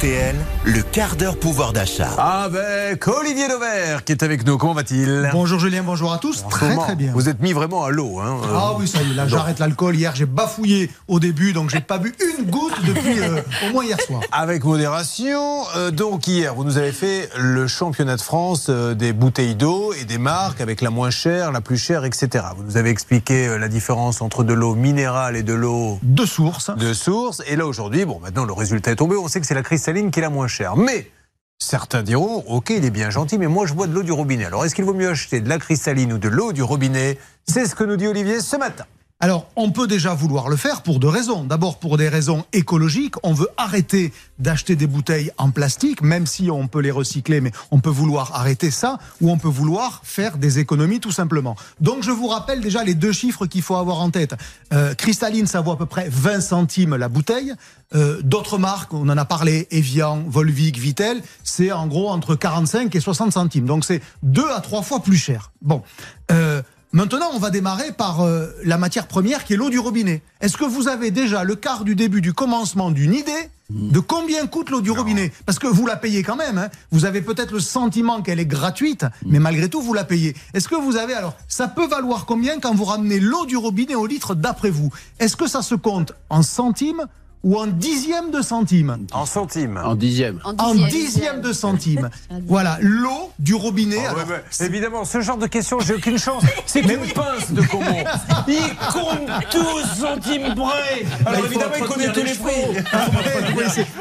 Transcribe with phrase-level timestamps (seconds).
[0.00, 2.08] RTL, le quart d'heure pouvoir d'achat.
[2.16, 4.56] Avec Olivier Dauvert qui est avec nous.
[4.56, 5.28] Comment va-t-il?
[5.30, 6.42] Bonjour Julien, bonjour à tous.
[6.48, 7.12] très très bien.
[7.12, 8.18] Vous êtes mis vraiment à l'eau.
[8.18, 9.94] Hein ah oui, ça y est, là j'arrête l'alcool.
[9.94, 13.84] Hier j'ai bafouillé au début, donc j'ai pas bu une goutte depuis euh, au moins
[13.84, 14.22] hier soir.
[14.32, 15.64] Avec modération.
[15.76, 19.92] Euh, donc hier, vous nous avez fait le championnat de France euh, des bouteilles d'eau
[19.92, 22.46] et des marques avec la moins chère, la plus chère, etc.
[22.56, 26.70] Vous nous avez expliqué la différence entre de l'eau minérale et de l'eau de source.
[26.74, 27.42] De source.
[27.46, 29.16] Et là aujourd'hui, bon, maintenant le résultat est tombé.
[29.16, 29.62] On sait que c'est la
[30.10, 30.76] qui est la moins chère.
[30.76, 31.10] Mais
[31.58, 34.46] certains diront, ok, il est bien gentil, mais moi je bois de l'eau du robinet.
[34.46, 37.18] Alors est-ce qu'il vaut mieux acheter de la cristalline ou de l'eau du robinet?
[37.46, 38.86] C'est ce que nous dit Olivier ce matin.
[39.22, 41.44] Alors, on peut déjà vouloir le faire pour deux raisons.
[41.44, 43.16] D'abord, pour des raisons écologiques.
[43.22, 47.52] On veut arrêter d'acheter des bouteilles en plastique, même si on peut les recycler, mais
[47.70, 51.54] on peut vouloir arrêter ça, ou on peut vouloir faire des économies tout simplement.
[51.82, 54.34] Donc, je vous rappelle déjà les deux chiffres qu'il faut avoir en tête.
[54.72, 57.52] Euh, cristalline, ça vaut à peu près 20 centimes la bouteille.
[57.94, 62.94] Euh, d'autres marques, on en a parlé, Evian, Volvic, Vitel, c'est en gros entre 45
[62.96, 63.66] et 60 centimes.
[63.66, 65.52] Donc, c'est deux à trois fois plus cher.
[65.60, 65.82] Bon.
[66.30, 66.62] Euh,
[66.92, 70.22] Maintenant, on va démarrer par euh, la matière première qui est l'eau du robinet.
[70.40, 74.48] Est-ce que vous avez déjà le quart du début du commencement d'une idée de combien
[74.48, 76.58] coûte l'eau du robinet Parce que vous la payez quand même.
[76.58, 76.68] Hein.
[76.90, 80.34] Vous avez peut-être le sentiment qu'elle est gratuite, mais malgré tout, vous la payez.
[80.52, 83.94] Est-ce que vous avez alors Ça peut valoir combien quand vous ramenez l'eau du robinet
[83.94, 84.90] au litre d'après vous?
[85.20, 87.06] Est-ce que ça se compte en centimes
[87.42, 89.06] ou en dixième de centime.
[89.12, 89.80] En centime.
[89.82, 90.40] En dixième.
[90.44, 92.10] En dixième, de centime.
[92.46, 94.04] voilà, l'eau du robinet.
[94.14, 96.44] Oh, évidemment, ce genre de questions, j'ai aucune chance.
[96.66, 98.04] C'est une pince de comment
[98.48, 101.04] Il compte 12 centimes près.
[101.24, 102.84] Alors évidemment, il connaît tous les prix.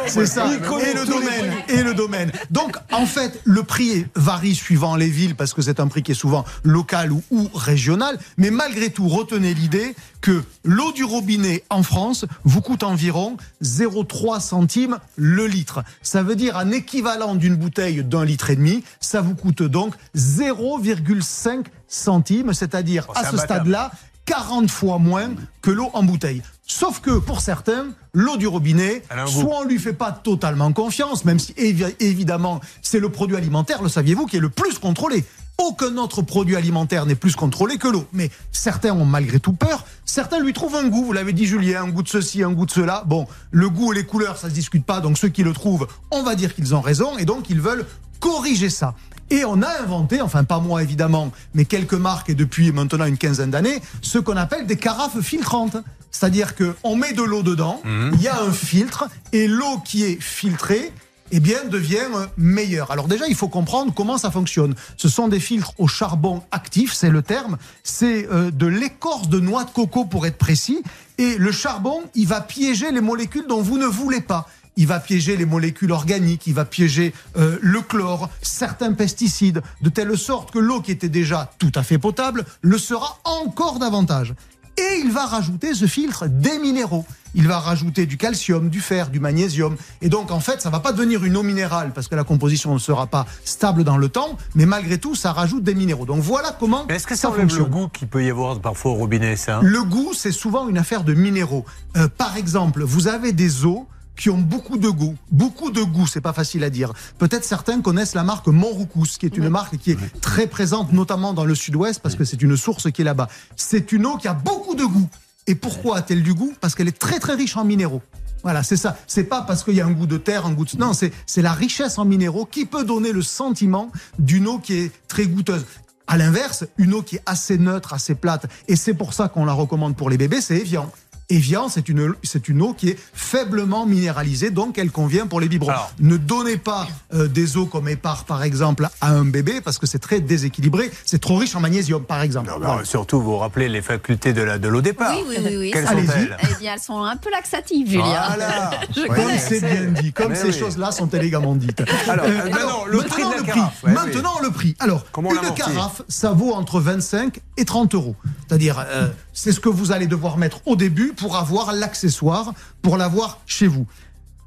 [0.08, 0.46] C'est ça.
[0.48, 1.54] et le domaine.
[1.68, 2.32] Et le domaine.
[2.52, 6.12] Donc, en fait, le prix varie suivant les villes parce que c'est un prix qui
[6.12, 8.18] est souvent local ou, ou régional.
[8.38, 14.42] Mais malgré tout, retenez l'idée que l'eau du robinet en France vous coûte environ 0,3
[14.42, 15.84] centimes le litre.
[16.02, 18.84] Ça veut dire un équivalent d'une bouteille d'un litre et demi.
[19.00, 23.92] Ça vous coûte donc 0,5 centimes, c'est-à-dire oh, à ce stade-là
[24.30, 25.32] 40 fois moins
[25.64, 26.44] que l'eau en bouteille.
[26.68, 31.40] Sauf que pour certains, l'eau du robinet, soit on lui fait pas totalement confiance, même
[31.40, 35.26] si évidemment c'est le produit alimentaire, le saviez-vous, qui est le plus contrôlé.
[35.58, 38.06] Aucun autre produit alimentaire n'est plus contrôlé que l'eau.
[38.14, 39.84] Mais certains ont malgré tout peur.
[40.06, 41.06] Certains lui trouvent un goût.
[41.06, 43.04] Vous l'avez dit, Julien, un goût de ceci, un goût de cela.
[43.08, 45.02] Bon, le goût et les couleurs, ça se discute pas.
[45.02, 47.18] Donc ceux qui le trouvent, on va dire qu'ils ont raison.
[47.18, 47.86] Et donc ils veulent
[48.20, 48.94] corriger ça.
[49.30, 53.18] Et on a inventé, enfin pas moi évidemment, mais quelques marques et depuis maintenant une
[53.18, 55.78] quinzaine d'années, ce qu'on appelle des carafes filtrantes.
[56.12, 58.12] C'est-à-dire qu'on met de l'eau dedans, mmh.
[58.14, 60.92] il y a un filtre, et l'eau qui est filtrée,
[61.32, 62.08] eh bien, devient
[62.38, 62.92] meilleur.
[62.92, 64.76] Alors déjà, il faut comprendre comment ça fonctionne.
[64.98, 67.58] Ce sont des filtres au charbon actif, c'est le terme.
[67.84, 70.82] C'est euh, de l'écorce de noix de coco pour être précis.
[71.18, 74.48] Et le charbon, il va piéger les molécules dont vous ne voulez pas.
[74.80, 79.90] Il va piéger les molécules organiques, il va piéger euh, le chlore, certains pesticides, de
[79.90, 84.34] telle sorte que l'eau qui était déjà tout à fait potable le sera encore davantage.
[84.78, 87.06] Et il va rajouter ce filtre des minéraux.
[87.36, 89.76] Il va rajouter du calcium, du fer, du magnésium.
[90.02, 92.74] Et donc, en fait, ça va pas devenir une eau minérale parce que la composition
[92.74, 94.38] ne sera pas stable dans le temps.
[94.56, 96.06] Mais malgré tout, ça rajoute des minéraux.
[96.06, 96.88] Donc voilà comment.
[96.88, 99.60] Est-ce que ça, enlève le goût qu'il peut y avoir parfois au robinet, ça?
[99.62, 101.66] Le goût, c'est souvent une affaire de minéraux.
[101.98, 103.86] Euh, par exemple, vous avez des eaux
[104.20, 105.16] qui ont beaucoup de goût.
[105.32, 106.92] Beaucoup de goût, c'est pas facile à dire.
[107.18, 111.34] Peut-être certains connaissent la marque Montroucous, qui est une marque qui est très présente, notamment
[111.34, 113.30] dans le sud-ouest, parce que c'est une source qui est là-bas.
[113.56, 115.10] C'est une eau qui a beaucoup de goût.
[115.48, 116.54] Et pourquoi a-t-elle du goût?
[116.60, 118.02] Parce qu'elle est très très riche en minéraux.
[118.44, 118.98] Voilà, c'est ça.
[119.08, 120.78] C'est pas parce qu'il y a un goût de terre, un goût de...
[120.78, 124.74] Non, c'est, c'est la richesse en minéraux qui peut donner le sentiment d'une eau qui
[124.76, 125.66] est très goûteuse.
[126.08, 129.46] À l'inverse, une eau qui est assez neutre, assez plate, et c'est pour ça qu'on
[129.46, 130.92] la recommande pour les bébés, c'est Evian.
[131.30, 135.48] Evian, c'est une, c'est une eau qui est faiblement minéralisée, donc elle convient pour les
[135.48, 135.72] biberons.
[136.00, 139.86] ne donnez pas euh, des eaux comme Épar, par exemple, à un bébé, parce que
[139.86, 140.90] c'est très déséquilibré.
[141.06, 142.52] C'est trop riche en magnésium, par exemple.
[142.84, 145.16] Surtout, vous rappelez les facultés de, la, de l'eau départ.
[145.16, 145.72] Oui, oui, oui.
[145.72, 148.24] Quelles sont-elles Eh bien, elles sont un peu laxatives, Julien.
[148.28, 148.72] Voilà.
[149.16, 151.84] comme c'est bien dit, comme ces choses-là sont élégamment dites.
[152.08, 153.24] Alors, euh, maintenant, le prix.
[153.24, 153.62] Le prix.
[153.84, 154.76] maintenant, le prix.
[154.80, 158.16] Alors, une carafe, ça vaut entre 25 et 30 euros.
[158.48, 162.98] C'est-à-dire, euh, c'est ce que vous allez devoir mettre au début pour avoir l'accessoire, pour
[162.98, 163.86] l'avoir chez vous.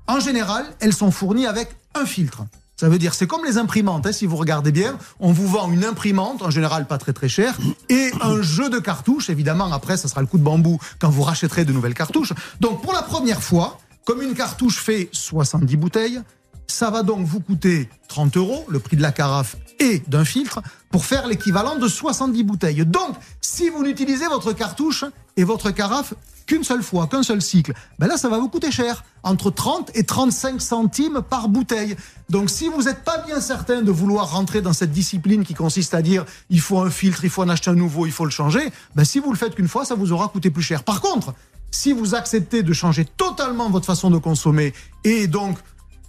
[0.06, 2.44] En général, elles sont fournies avec un filtre.
[2.76, 5.70] Ça veut dire, c'est comme les imprimantes, hein, si vous regardez bien, on vous vend
[5.70, 7.56] une imprimante, en général pas très très chère,
[7.88, 11.22] et un jeu de cartouches, évidemment, après, ça sera le coup de bambou quand vous
[11.22, 12.32] rachèterez de nouvelles cartouches.
[12.58, 16.22] Donc, pour la première fois, comme une cartouche fait 70 bouteilles,
[16.66, 20.60] ça va donc vous coûter 30 euros, le prix de la carafe et d'un filtre,
[20.90, 22.84] pour faire l'équivalent de 70 bouteilles.
[22.86, 25.04] Donc, si vous n'utilisez votre cartouche
[25.36, 26.14] et votre carafe
[26.46, 29.04] qu'une seule fois, qu'un seul cycle, ben là, ça va vous coûter cher.
[29.22, 31.96] Entre 30 et 35 centimes par bouteille.
[32.28, 35.94] Donc, si vous n'êtes pas bien certain de vouloir rentrer dans cette discipline qui consiste
[35.94, 38.30] à dire il faut un filtre, il faut en acheter un nouveau, il faut le
[38.30, 40.82] changer, ben si vous le faites qu'une fois, ça vous aura coûté plus cher.
[40.82, 41.34] Par contre,
[41.70, 45.58] si vous acceptez de changer totalement votre façon de consommer et donc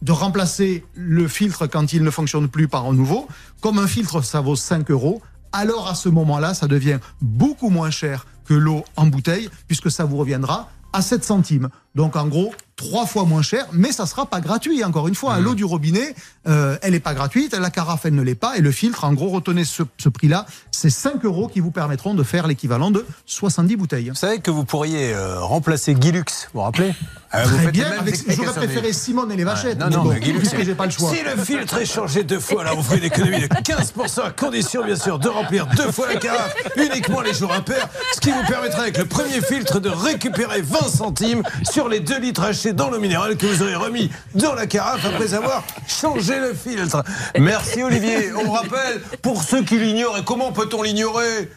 [0.03, 3.27] de remplacer le filtre quand il ne fonctionne plus par un nouveau,
[3.61, 5.21] comme un filtre ça vaut 5 euros,
[5.53, 10.03] alors à ce moment-là, ça devient beaucoup moins cher que l'eau en bouteille, puisque ça
[10.03, 11.69] vous reviendra à 7 centimes.
[11.95, 14.83] Donc en gros, trois fois moins cher, mais ça sera pas gratuit.
[14.83, 15.43] Encore une fois, Mmh.
[15.43, 16.15] l'eau du robinet,
[16.47, 19.13] euh, elle n'est pas gratuite, la carafe, elle ne l'est pas, et le filtre, en
[19.13, 23.05] gros, retenez ce, ce prix-là, c'est 5 euros qui vous permettront de faire l'équivalent de
[23.27, 24.09] 70 bouteilles.
[24.09, 26.93] Vous savez que vous pourriez euh, remplacer Guy Lux, vous vous rappelez?
[27.33, 27.87] Vous Très faites les bien,
[28.27, 30.65] j'aurais préféré mais- Simone et les vachettes, non, mais non, bon, mais Guy Lux, puisque
[30.65, 31.11] j'ai pas le choix.
[31.13, 34.31] Si le filtre est changé deux fois, là, vous ferez une économie de 15%, à
[34.31, 38.31] condition, bien sûr, de remplir deux fois la carafe, uniquement les jours impairs, ce qui
[38.31, 42.73] vous permettra, avec le premier filtre, de récupérer 20 centimes sur les 2 litres achetés
[42.73, 47.03] dans l'eau minérale que vous aurez remis dans la carafe après avoir changé le filtre.
[47.39, 48.31] Merci, Olivier.
[48.33, 51.49] On rappelle, pour ceux qui l'ignorent, et comment peut-on l'ignorer?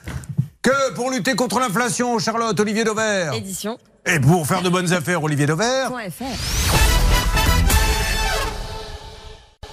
[0.62, 3.34] Que pour lutter contre l'inflation, Charlotte, Olivier Dauvert.
[3.34, 3.78] Édition.
[4.04, 5.92] Et pour faire de bonnes affaires, Olivier Dauvert.